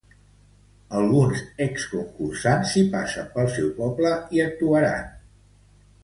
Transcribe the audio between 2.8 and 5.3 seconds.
passen pel seu poble hi actuaran.